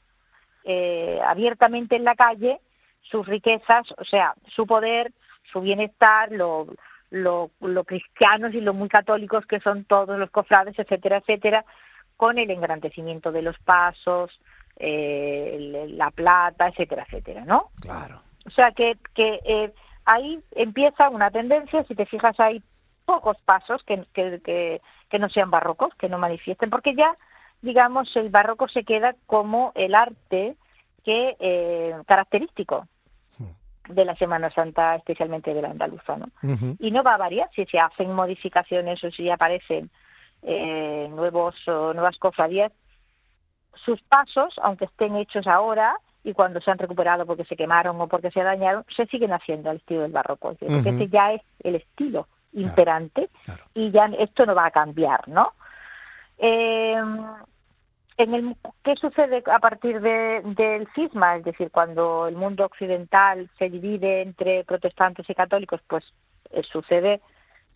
eh, 0.64 1.20
abiertamente 1.26 1.96
en 1.96 2.04
la 2.04 2.14
calle 2.14 2.60
sus 3.02 3.26
riquezas, 3.26 3.86
o 3.98 4.04
sea, 4.04 4.34
su 4.54 4.66
poder, 4.66 5.12
su 5.52 5.60
bienestar, 5.60 6.30
lo, 6.32 6.66
lo, 7.10 7.50
cristianos 7.84 8.54
y 8.54 8.60
lo 8.60 8.74
muy 8.74 8.88
católicos 8.88 9.44
que 9.46 9.60
son 9.60 9.84
todos 9.84 10.18
los 10.18 10.30
cofrades, 10.30 10.78
etcétera, 10.78 11.18
etcétera, 11.18 11.64
con 12.16 12.38
el 12.38 12.50
engrandecimiento 12.50 13.32
de 13.32 13.42
los 13.42 13.58
pasos, 13.58 14.40
eh, 14.76 15.86
la 15.90 16.10
plata, 16.10 16.68
etcétera, 16.68 17.04
etcétera, 17.06 17.44
¿no? 17.44 17.70
Claro. 17.80 18.22
O 18.46 18.50
sea 18.50 18.72
que, 18.72 18.96
que 19.14 19.40
eh, 19.44 19.72
ahí 20.04 20.40
empieza 20.52 21.10
una 21.10 21.30
tendencia, 21.30 21.84
si 21.84 21.94
te 21.94 22.06
fijas 22.06 22.38
hay 22.40 22.62
pocos 23.04 23.36
pasos 23.44 23.82
que, 23.84 24.04
que, 24.12 24.80
que, 25.10 25.18
no 25.18 25.28
sean 25.28 25.50
barrocos, 25.50 25.94
que 25.96 26.08
no 26.08 26.18
manifiesten, 26.18 26.70
porque 26.70 26.94
ya, 26.94 27.14
digamos, 27.62 28.14
el 28.16 28.28
barroco 28.28 28.68
se 28.68 28.84
queda 28.84 29.14
como 29.26 29.72
el 29.74 29.94
arte 29.94 30.56
que 31.04 31.36
eh, 31.38 31.94
característico 32.06 32.86
hmm. 33.38 33.92
de 33.94 34.04
la 34.04 34.16
Semana 34.16 34.50
Santa, 34.50 34.96
especialmente 34.96 35.54
de 35.54 35.62
la 35.62 35.70
andaluza, 35.70 36.16
¿no? 36.16 36.26
Y 36.78 36.90
no 36.90 37.02
va 37.02 37.14
a 37.14 37.18
variar 37.18 37.48
si 37.54 37.64
se 37.66 37.78
hacen 37.78 38.12
modificaciones 38.12 39.02
o 39.02 39.10
si 39.10 39.30
aparecen 39.30 39.90
eh, 40.42 41.08
nuevos 41.10 41.54
nuevas 41.66 42.18
cofradías. 42.18 42.72
Sus 43.74 44.02
pasos, 44.02 44.54
aunque 44.62 44.84
estén 44.84 45.16
hechos 45.16 45.46
ahora, 45.46 45.96
y 46.24 46.34
cuando 46.34 46.60
se 46.60 46.70
han 46.70 46.78
recuperado 46.78 47.26
porque 47.26 47.44
se 47.44 47.56
quemaron 47.56 48.00
o 48.00 48.06
porque 48.06 48.30
se 48.30 48.42
dañaron, 48.42 48.84
se 48.94 49.06
siguen 49.06 49.32
haciendo 49.32 49.70
al 49.70 49.76
estilo 49.78 50.02
del 50.02 50.12
barroco. 50.12 50.54
Porque 50.54 50.90
ese 50.90 51.08
ya 51.08 51.32
es 51.32 51.42
el 51.60 51.76
estilo 51.76 52.28
imperante 52.52 53.30
y 53.74 53.90
ya 53.90 54.06
esto 54.18 54.46
no 54.46 54.54
va 54.54 54.66
a 54.66 54.70
cambiar, 54.70 55.26
¿no? 55.26 55.52
Eh, 56.38 57.00
en 58.22 58.34
el, 58.34 58.56
¿Qué 58.84 58.96
sucede 58.96 59.42
a 59.46 59.58
partir 59.58 60.00
de, 60.00 60.42
del 60.44 60.88
cisma? 60.94 61.36
Es 61.36 61.44
decir, 61.44 61.70
cuando 61.70 62.26
el 62.28 62.36
mundo 62.36 62.64
occidental 62.64 63.48
se 63.58 63.70
divide 63.70 64.22
entre 64.22 64.64
protestantes 64.64 65.28
y 65.28 65.34
católicos, 65.34 65.80
pues 65.86 66.04
eh, 66.50 66.62
sucede 66.62 67.20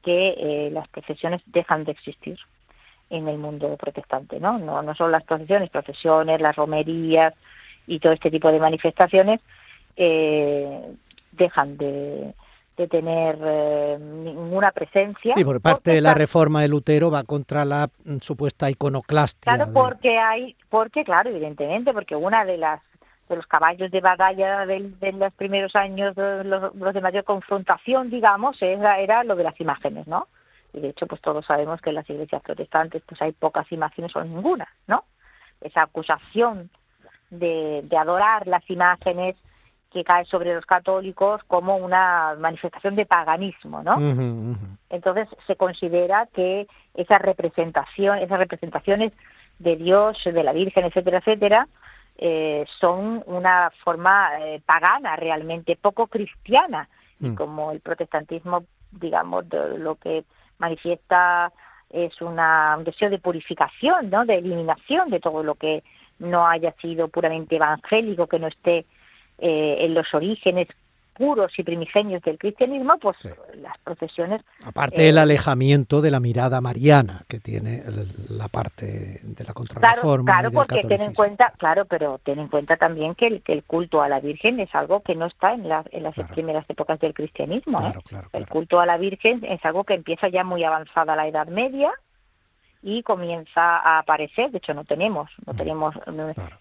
que 0.02 0.34
eh, 0.38 0.70
las 0.70 0.88
procesiones 0.88 1.42
dejan 1.46 1.84
de 1.84 1.92
existir 1.92 2.38
en 3.10 3.28
el 3.28 3.38
mundo 3.38 3.76
protestante, 3.76 4.40
¿no? 4.40 4.58
No, 4.58 4.82
no 4.82 4.94
solo 4.94 5.10
las 5.10 5.24
procesiones, 5.24 5.70
procesiones, 5.70 6.40
las 6.40 6.56
romerías, 6.56 7.34
y 7.86 8.00
todo 8.00 8.12
este 8.12 8.30
tipo 8.30 8.50
de 8.50 8.58
manifestaciones 8.58 9.40
eh, 9.96 10.94
dejan 11.32 11.76
de, 11.76 12.34
tener 12.76 13.38
eh, 13.42 13.98
ninguna 13.98 14.70
presencia. 14.70 15.34
Y 15.36 15.44
por 15.44 15.60
parte 15.60 15.92
de 15.92 16.00
la 16.00 16.14
reforma 16.14 16.60
de 16.60 16.68
Lutero 16.68 17.10
va 17.10 17.24
contra 17.24 17.64
la 17.64 17.88
mm, 18.04 18.18
supuesta 18.18 18.70
iconoclastia. 18.70 19.54
Claro, 19.54 19.72
porque 19.72 20.18
hay, 20.18 20.54
porque 20.68 21.04
claro, 21.04 21.30
evidentemente, 21.30 21.92
porque 21.92 22.14
una 22.14 22.44
de 22.44 22.58
las 22.58 22.80
de 23.28 23.36
los 23.36 23.46
caballos 23.46 23.90
de 23.90 24.00
batalla 24.00 24.66
de, 24.66 25.12
los 25.12 25.32
primeros 25.32 25.74
años, 25.74 26.16
los, 26.16 26.74
los, 26.76 26.94
de 26.94 27.00
mayor 27.00 27.24
confrontación, 27.24 28.08
digamos, 28.08 28.60
era, 28.62 29.00
era 29.00 29.24
lo 29.24 29.34
de 29.34 29.42
las 29.42 29.60
imágenes, 29.60 30.06
¿no? 30.06 30.28
Y 30.72 30.80
de 30.80 30.90
hecho, 30.90 31.06
pues 31.06 31.20
todos 31.20 31.44
sabemos 31.44 31.80
que 31.80 31.90
en 31.90 31.96
las 31.96 32.08
iglesias 32.08 32.42
protestantes 32.42 33.02
pues 33.04 33.20
hay 33.22 33.32
pocas 33.32 33.70
imágenes 33.72 34.14
o 34.14 34.22
ninguna, 34.22 34.68
¿no? 34.86 35.04
Esa 35.60 35.82
acusación 35.82 36.70
de, 37.30 37.82
adorar 37.98 38.46
las 38.46 38.68
imágenes 38.70 39.36
que 39.96 40.04
cae 40.04 40.26
sobre 40.26 40.54
los 40.54 40.66
católicos 40.66 41.40
como 41.46 41.78
una 41.78 42.34
manifestación 42.38 42.96
de 42.96 43.06
paganismo, 43.06 43.82
¿no? 43.82 43.96
Entonces 44.90 45.26
se 45.46 45.56
considera 45.56 46.28
que 46.34 46.66
esa 46.92 47.16
representación, 47.16 48.18
esas 48.18 48.38
representaciones 48.38 49.14
de 49.58 49.76
Dios, 49.76 50.18
de 50.22 50.44
la 50.44 50.52
Virgen, 50.52 50.84
etcétera, 50.84 51.18
etcétera, 51.20 51.68
eh, 52.18 52.66
son 52.78 53.24
una 53.24 53.72
forma 53.82 54.32
eh, 54.38 54.60
pagana 54.66 55.16
realmente, 55.16 55.78
poco 55.80 56.08
cristiana, 56.08 56.90
y 57.18 57.28
mm. 57.28 57.34
como 57.34 57.72
el 57.72 57.80
protestantismo, 57.80 58.64
digamos, 58.90 59.48
de 59.48 59.78
lo 59.78 59.94
que 59.94 60.24
manifiesta 60.58 61.50
es 61.88 62.20
una, 62.20 62.74
un 62.76 62.84
deseo 62.84 63.08
de 63.08 63.18
purificación, 63.18 64.10
¿no? 64.10 64.26
De 64.26 64.36
eliminación 64.36 65.08
de 65.08 65.20
todo 65.20 65.42
lo 65.42 65.54
que 65.54 65.82
no 66.18 66.46
haya 66.46 66.72
sido 66.82 67.08
puramente 67.08 67.56
evangélico, 67.56 68.26
que 68.26 68.38
no 68.38 68.48
esté 68.48 68.84
eh, 69.38 69.78
en 69.80 69.94
los 69.94 70.12
orígenes 70.14 70.68
puros 71.16 71.52
y 71.58 71.62
primigenios 71.62 72.22
del 72.22 72.38
cristianismo, 72.38 72.94
pues 73.00 73.26
las 73.54 73.76
procesiones... 73.78 74.42
Aparte 74.64 75.02
del 75.02 75.18
eh, 75.18 75.22
alejamiento 75.22 76.00
de 76.00 76.10
la 76.10 76.20
mirada 76.20 76.60
mariana 76.60 77.24
que 77.28 77.40
tiene 77.40 77.82
la 78.28 78.48
parte 78.48 79.20
de 79.22 79.44
la 79.44 79.52
contrarreforma. 79.52 80.32
Claro, 80.32 80.50
claro 80.50 80.52
porque 80.52 80.86
ten 80.86 81.00
en 81.00 81.14
cuenta, 81.14 81.52
claro, 81.58 81.86
pero 81.86 82.20
ten 82.22 82.38
en 82.38 82.48
cuenta 82.48 82.76
también 82.76 83.14
que 83.14 83.26
el, 83.26 83.42
que 83.42 83.52
el 83.52 83.64
culto 83.64 84.02
a 84.02 84.08
la 84.08 84.20
Virgen 84.20 84.60
es 84.60 84.74
algo 84.74 85.00
que 85.00 85.14
no 85.14 85.26
está 85.26 85.54
en, 85.54 85.64
en 85.64 86.02
las 86.02 86.14
primeras 86.32 86.68
épocas 86.68 87.00
del 87.00 87.14
cristianismo. 87.14 87.80
¿eh? 87.80 87.92
el 88.32 88.46
culto 88.46 88.80
a 88.80 88.86
la 88.86 88.98
Virgen 88.98 89.44
es 89.44 89.64
algo 89.64 89.84
que 89.84 89.94
empieza 89.94 90.28
ya 90.28 90.44
muy 90.44 90.64
avanzada 90.64 91.16
la 91.16 91.26
Edad 91.26 91.48
Media, 91.48 91.92
y 92.86 93.02
comienza 93.02 93.78
a 93.78 93.98
aparecer, 93.98 94.52
de 94.52 94.58
hecho 94.58 94.72
no 94.72 94.84
tenemos, 94.84 95.28
no 95.44 95.54
tenemos 95.54 95.96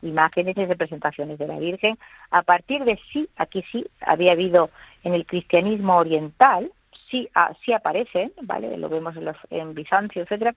imágenes 0.01 0.57
ni 0.57 0.65
representaciones 0.65 1.37
de 1.37 1.45
la 1.45 1.59
Virgen. 1.59 1.99
A 2.31 2.41
partir 2.41 2.83
de 2.83 2.99
sí, 3.13 3.29
aquí 3.37 3.63
sí, 3.71 3.85
había 4.01 4.31
habido 4.31 4.71
en 5.03 5.13
el 5.13 5.27
cristianismo 5.27 5.97
oriental, 5.97 6.71
sí, 7.11 7.29
ah, 7.35 7.51
sí 7.63 7.73
aparecen, 7.73 8.31
¿vale? 8.41 8.75
Lo 8.75 8.89
vemos 8.89 9.15
en, 9.15 9.25
los, 9.25 9.37
en 9.51 9.75
Bizancio, 9.75 10.23
etcétera, 10.23 10.55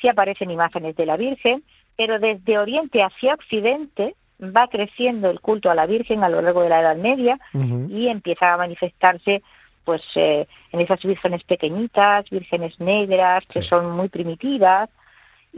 sí 0.00 0.06
aparecen 0.06 0.52
imágenes 0.52 0.94
de 0.94 1.06
la 1.06 1.16
Virgen, 1.16 1.64
pero 1.96 2.20
desde 2.20 2.56
Oriente 2.56 3.02
hacia 3.02 3.34
Occidente 3.34 4.14
va 4.40 4.68
creciendo 4.68 5.30
el 5.30 5.40
culto 5.40 5.68
a 5.68 5.74
la 5.74 5.86
Virgen 5.86 6.22
a 6.22 6.28
lo 6.28 6.40
largo 6.40 6.62
de 6.62 6.68
la 6.68 6.80
Edad 6.80 6.96
Media 6.96 7.40
y 7.88 8.06
empieza 8.06 8.54
a 8.54 8.56
manifestarse 8.56 9.42
pues 9.84 10.02
eh, 10.14 10.46
en 10.70 10.80
esas 10.80 11.02
vírgenes 11.02 11.42
pequeñitas, 11.42 12.30
vírgenes 12.30 12.78
negras, 12.78 13.42
que 13.52 13.62
son 13.62 13.90
muy 13.96 14.08
primitivas, 14.08 14.88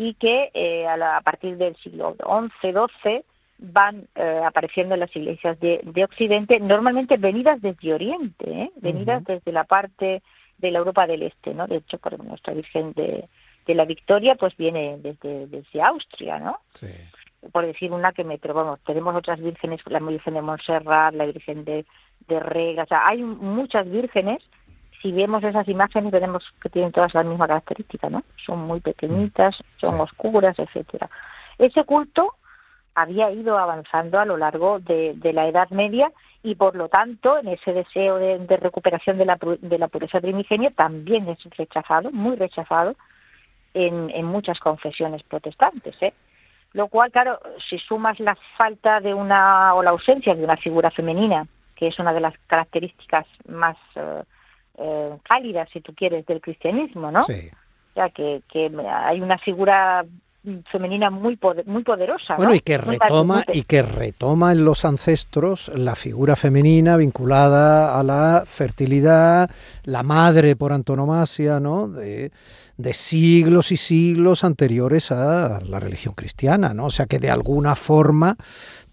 y 0.00 0.14
que 0.14 0.50
eh, 0.54 0.86
a, 0.88 1.20
partir 1.20 1.58
del 1.58 1.76
siglo 1.76 2.16
XI, 2.16 2.72
XII 2.72 3.22
van 3.58 4.08
eh, 4.14 4.40
apareciendo 4.46 4.94
en 4.94 5.00
las 5.00 5.14
iglesias 5.14 5.60
de, 5.60 5.82
Occidente, 6.02 6.58
normalmente 6.58 7.18
venidas 7.18 7.60
desde 7.60 7.92
Oriente, 7.92 8.50
¿eh? 8.50 8.70
venidas 8.76 9.22
desde 9.24 9.52
la 9.52 9.64
parte 9.64 10.22
de 10.56 10.70
la 10.70 10.78
Europa 10.78 11.06
del 11.06 11.24
Este, 11.24 11.52
¿no? 11.52 11.66
De 11.66 11.76
hecho, 11.76 11.98
por 11.98 12.18
nuestra 12.24 12.54
Virgen 12.54 12.94
de, 12.94 13.28
la 13.66 13.84
Victoria, 13.84 14.36
pues 14.36 14.56
viene 14.56 14.96
desde, 14.98 15.46
desde 15.46 15.82
Austria, 15.82 16.38
¿no? 16.38 16.58
Por 17.52 17.66
decir 17.66 17.92
una 17.92 18.12
que 18.12 18.24
me, 18.24 18.38
pero 18.38 18.54
vamos, 18.54 18.80
tenemos 18.86 19.14
otras 19.14 19.38
vírgenes, 19.38 19.82
la 19.84 20.00
Virgen 20.00 20.32
de 20.32 20.42
Montserrat, 20.42 21.14
la 21.14 21.26
Virgen 21.26 21.66
de, 21.66 21.84
de 22.26 22.40
Rega, 22.40 22.84
o 22.84 22.86
sea, 22.86 23.06
hay 23.06 23.22
muchas 23.22 23.88
vírgenes 23.88 24.42
si 25.00 25.12
vemos 25.12 25.42
esas 25.42 25.66
imágenes 25.68 26.12
veremos 26.12 26.44
que 26.60 26.68
tienen 26.68 26.92
todas 26.92 27.14
la 27.14 27.22
misma 27.22 27.46
característica, 27.46 28.10
¿no? 28.10 28.22
Son 28.44 28.60
muy 28.60 28.80
pequeñitas, 28.80 29.58
mm. 29.58 29.86
son 29.86 30.00
oscuras, 30.00 30.58
etcétera. 30.58 31.08
Ese 31.58 31.84
culto 31.84 32.34
había 32.94 33.30
ido 33.30 33.58
avanzando 33.58 34.18
a 34.18 34.24
lo 34.24 34.36
largo 34.36 34.78
de, 34.80 35.16
la 35.32 35.46
Edad 35.46 35.70
Media 35.70 36.12
y 36.42 36.54
por 36.54 36.74
lo 36.74 36.88
tanto 36.88 37.38
en 37.38 37.48
ese 37.48 37.72
deseo 37.72 38.16
de, 38.16 38.56
recuperación 38.56 39.18
de 39.18 39.26
la, 39.26 39.38
de 39.60 39.78
la 39.78 39.88
pureza 39.88 40.20
primigenia 40.20 40.70
también 40.70 41.28
es 41.28 41.38
rechazado, 41.56 42.10
muy 42.10 42.36
rechazado 42.36 42.96
en, 43.74 44.10
en 44.10 44.26
muchas 44.26 44.58
confesiones 44.58 45.22
protestantes, 45.22 45.96
¿eh? 46.02 46.12
Lo 46.72 46.86
cual, 46.86 47.10
claro, 47.10 47.40
si 47.68 47.78
sumas 47.78 48.20
la 48.20 48.36
falta 48.56 49.00
de 49.00 49.12
una 49.12 49.74
o 49.74 49.82
la 49.82 49.90
ausencia 49.90 50.34
de 50.34 50.44
una 50.44 50.56
figura 50.56 50.90
femenina, 50.90 51.46
que 51.74 51.88
es 51.88 51.98
una 51.98 52.12
de 52.12 52.20
las 52.20 52.34
características 52.46 53.26
más 53.48 53.76
eh, 53.96 54.22
eh, 54.80 55.16
cálida, 55.22 55.66
si 55.72 55.80
tú 55.80 55.94
quieres, 55.94 56.24
del 56.26 56.40
cristianismo, 56.40 57.10
¿no? 57.10 57.22
Sí. 57.22 57.50
O 57.90 57.92
sea, 57.94 58.08
que, 58.08 58.40
que 58.50 58.70
hay 58.88 59.20
una 59.20 59.36
figura 59.38 60.04
femenina 60.70 61.10
muy 61.10 61.38
muy 61.66 61.84
poderosa 61.84 62.36
bueno 62.36 62.54
y 62.54 62.60
que 62.60 62.78
retoma 62.78 63.44
y 63.52 63.64
que 63.64 63.82
retoma 63.82 64.52
en 64.52 64.64
los 64.64 64.86
ancestros 64.86 65.70
la 65.74 65.94
figura 65.94 66.34
femenina 66.34 66.96
vinculada 66.96 67.98
a 67.98 68.02
la 68.02 68.44
fertilidad 68.46 69.50
la 69.84 70.02
madre 70.02 70.56
por 70.56 70.72
antonomasia 70.72 71.60
no 71.60 71.88
de, 71.88 72.32
de 72.78 72.94
siglos 72.94 73.70
y 73.70 73.76
siglos 73.76 74.42
anteriores 74.42 75.12
a 75.12 75.60
la 75.60 75.78
religión 75.78 76.14
cristiana 76.14 76.72
no 76.72 76.86
o 76.86 76.90
sea 76.90 77.04
que 77.04 77.18
de 77.18 77.30
alguna 77.30 77.76
forma 77.76 78.36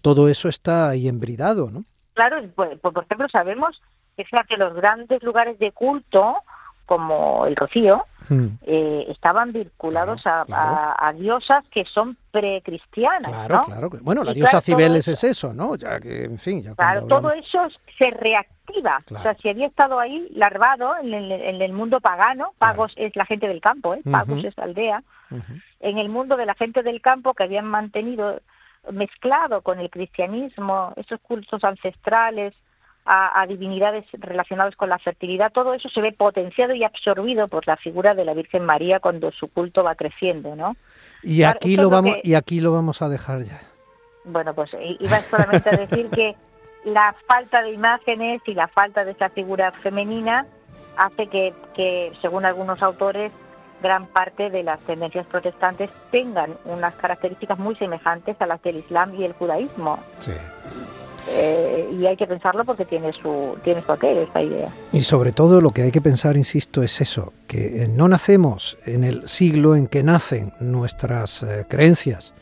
todo 0.02 0.28
eso 0.28 0.50
está 0.50 0.90
ahí 0.90 1.08
embridado 1.08 1.70
no 1.70 1.82
claro 2.12 2.46
pues, 2.54 2.78
por 2.78 3.04
ejemplo 3.04 3.26
sabemos 3.30 3.80
que 4.48 4.56
los 4.56 4.74
grandes 4.74 5.22
lugares 5.22 5.58
de 5.58 5.72
culto 5.72 6.42
como 6.88 7.44
el 7.44 7.54
rocío, 7.54 8.06
hmm. 8.30 8.46
eh, 8.62 9.04
estaban 9.10 9.52
vinculados 9.52 10.22
a, 10.24 11.12
diosas 11.14 11.62
que 11.70 11.84
son 11.84 12.16
precristianas. 12.30 13.30
Claro, 13.30 13.62
claro. 13.66 13.90
Bueno, 14.00 14.24
la 14.24 14.32
diosa 14.32 14.62
Cibeles 14.62 15.06
es 15.06 15.22
eso, 15.22 15.52
¿no? 15.52 15.76
Ya 15.76 16.00
que, 16.00 16.24
en 16.24 16.38
fin, 16.38 16.62
ya 16.62 16.74
Claro, 16.74 17.06
todo 17.06 17.30
eso 17.32 17.68
se 17.98 18.10
reactiva. 18.10 19.00
O 19.14 19.18
sea, 19.18 19.34
si 19.34 19.50
había 19.50 19.66
estado 19.66 20.00
ahí 20.00 20.28
larvado 20.34 20.94
en 21.02 21.12
el, 21.12 21.72
mundo 21.74 22.00
pagano, 22.00 22.52
Pagos 22.56 22.94
es 22.96 23.14
la 23.16 23.26
gente 23.26 23.46
del 23.48 23.60
campo, 23.60 23.92
¿eh? 23.92 24.00
Pagos 24.10 24.42
es 24.42 24.58
aldea, 24.58 25.02
en 25.80 25.98
el 25.98 26.08
mundo 26.08 26.38
de 26.38 26.46
la 26.46 26.54
gente 26.54 26.82
del 26.82 27.02
campo 27.02 27.34
que 27.34 27.42
habían 27.42 27.66
mantenido 27.66 28.40
mezclado 28.90 29.60
con 29.60 29.78
el 29.78 29.90
cristianismo, 29.90 30.94
esos 30.96 31.20
cultos 31.20 31.62
ancestrales, 31.64 32.54
a, 33.10 33.46
divinidades 33.46 34.04
relacionadas 34.12 34.76
con 34.76 34.90
la 34.90 34.98
fertilidad, 34.98 35.50
todo 35.50 35.72
eso 35.72 35.88
se 35.88 36.02
ve 36.02 36.12
potenciado 36.12 36.74
y 36.74 36.84
absorbido 36.84 37.48
por 37.48 37.66
la 37.66 37.78
figura 37.78 38.14
de 38.14 38.26
la 38.26 38.34
Virgen 38.34 38.66
María 38.66 39.00
cuando 39.00 39.32
su 39.32 39.48
culto 39.48 39.82
va 39.82 39.94
creciendo, 39.94 40.54
¿no? 40.54 40.76
Y 41.22 41.42
aquí 41.42 41.76
lo 41.76 41.88
vamos 41.88 42.16
y 42.22 42.34
aquí 42.34 42.60
lo 42.60 42.72
vamos 42.72 43.00
a 43.00 43.08
dejar 43.08 43.42
ya. 43.44 43.60
Bueno, 44.24 44.52
pues 44.52 44.76
iba 45.00 45.18
solamente 45.20 45.70
a 45.70 45.76
decir 45.78 46.10
que 46.10 46.36
la 46.84 47.14
falta 47.26 47.62
de 47.62 47.72
imágenes 47.72 48.42
y 48.44 48.52
la 48.52 48.68
falta 48.68 49.06
de 49.06 49.12
esa 49.12 49.30
figura 49.30 49.72
femenina 49.72 50.46
hace 50.98 51.28
que, 51.28 51.54
que 51.74 52.12
según 52.20 52.44
algunos 52.44 52.82
autores, 52.82 53.32
gran 53.82 54.06
parte 54.06 54.50
de 54.50 54.62
las 54.62 54.80
tendencias 54.80 55.26
protestantes 55.26 55.88
tengan 56.10 56.58
unas 56.66 56.94
características 56.96 57.58
muy 57.58 57.74
semejantes 57.76 58.36
a 58.40 58.46
las 58.46 58.62
del 58.62 58.76
Islam 58.76 59.14
y 59.18 59.24
el 59.24 59.32
judaísmo. 59.32 59.98
Sí. 60.18 60.32
Eh, 61.30 61.90
y 61.98 62.06
hay 62.06 62.16
que 62.16 62.26
pensarlo 62.26 62.64
porque 62.64 62.84
tiene 62.84 63.12
su, 63.12 63.56
tiene 63.62 63.82
su 63.82 63.92
aquel 63.92 64.18
esta 64.18 64.42
idea. 64.42 64.68
Y 64.92 65.02
sobre 65.02 65.32
todo 65.32 65.60
lo 65.60 65.70
que 65.70 65.82
hay 65.82 65.90
que 65.90 66.00
pensar, 66.00 66.36
insisto, 66.36 66.82
es 66.82 67.00
eso, 67.00 67.32
que 67.46 67.84
eh, 67.84 67.88
no 67.88 68.08
nacemos 68.08 68.78
en 68.86 69.04
el 69.04 69.26
siglo 69.28 69.76
en 69.76 69.86
que 69.86 70.02
nacen 70.02 70.52
nuestras 70.60 71.42
eh, 71.42 71.66
creencias, 71.68 72.34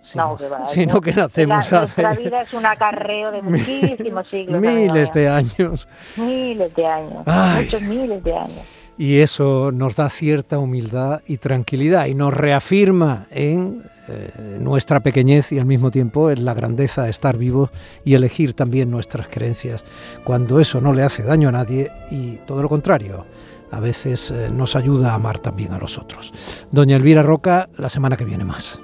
sino, 0.00 0.36
que, 0.36 1.12
nacemos 1.14 1.70
la, 1.70 1.80
Nuestra 1.80 2.12
vida 2.14 2.42
es 2.42 2.52
un 2.54 2.64
acarreo 2.64 3.32
de 3.32 3.42
muchísimos 3.42 4.26
siglos. 4.28 4.60
miles 4.60 5.12
de 5.12 5.28
años. 5.28 5.88
Miles 6.16 6.74
de 6.74 6.86
años. 6.86 7.26
Muchos 7.26 7.82
miles 7.82 8.24
de 8.24 8.34
años. 8.34 8.79
Y 9.00 9.22
eso 9.22 9.72
nos 9.72 9.96
da 9.96 10.10
cierta 10.10 10.58
humildad 10.58 11.22
y 11.26 11.38
tranquilidad 11.38 12.04
y 12.04 12.14
nos 12.14 12.34
reafirma 12.34 13.24
en 13.30 13.82
eh, 14.08 14.58
nuestra 14.60 15.00
pequeñez 15.00 15.52
y 15.52 15.58
al 15.58 15.64
mismo 15.64 15.90
tiempo 15.90 16.30
en 16.30 16.44
la 16.44 16.52
grandeza 16.52 17.04
de 17.04 17.10
estar 17.10 17.38
vivos 17.38 17.70
y 18.04 18.12
elegir 18.12 18.52
también 18.52 18.90
nuestras 18.90 19.28
creencias 19.28 19.86
cuando 20.22 20.60
eso 20.60 20.82
no 20.82 20.92
le 20.92 21.02
hace 21.02 21.22
daño 21.22 21.48
a 21.48 21.52
nadie 21.52 21.90
y 22.10 22.32
todo 22.44 22.60
lo 22.60 22.68
contrario. 22.68 23.24
A 23.72 23.80
veces 23.80 24.32
eh, 24.32 24.50
nos 24.52 24.76
ayuda 24.76 25.12
a 25.12 25.14
amar 25.14 25.38
también 25.38 25.72
a 25.72 25.78
los 25.78 25.96
otros. 25.96 26.66
Doña 26.70 26.96
Elvira 26.96 27.22
Roca, 27.22 27.70
la 27.78 27.88
semana 27.88 28.18
que 28.18 28.26
viene 28.26 28.44
más. 28.44 28.78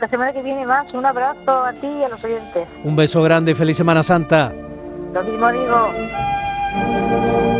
La 0.00 0.08
semana 0.08 0.32
que 0.32 0.40
viene 0.40 0.64
más. 0.64 0.94
Un 0.94 1.04
abrazo 1.04 1.62
a 1.62 1.74
ti 1.74 1.88
y 1.88 2.04
a 2.04 2.08
los 2.08 2.24
oyentes. 2.24 2.66
Un 2.84 2.96
beso 2.96 3.22
grande 3.22 3.52
y 3.52 3.54
feliz 3.54 3.76
Semana 3.76 4.02
Santa. 4.02 4.50
Lo 5.12 5.22
mismo 5.22 5.52
digo. 5.52 7.59